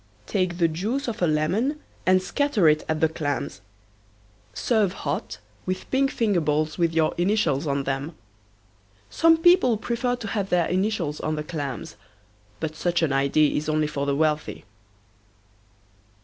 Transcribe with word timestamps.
Take 0.25 0.57
the 0.57 0.67
juice 0.67 1.07
of 1.07 1.21
a 1.21 1.27
lemon 1.27 1.79
and 2.07 2.23
scatter 2.23 2.67
it 2.67 2.83
at 2.89 3.01
the 3.01 3.07
clams. 3.07 3.61
Serve 4.51 4.93
hot, 4.93 5.37
with 5.67 5.91
pink 5.91 6.09
finger 6.09 6.41
bowls 6.41 6.75
with 6.79 6.91
your 6.95 7.13
initials 7.19 7.67
on 7.67 7.83
them. 7.83 8.15
Some 9.11 9.37
people 9.37 9.77
prefer 9.77 10.15
to 10.15 10.27
have 10.29 10.49
their 10.49 10.65
initials 10.65 11.19
on 11.19 11.35
the 11.35 11.43
clams, 11.43 11.97
but 12.59 12.75
such 12.75 13.03
an 13.03 13.13
idea 13.13 13.55
is 13.55 13.69
only 13.69 13.85
for 13.85 14.07
the 14.07 14.15
wealthy. 14.15 14.65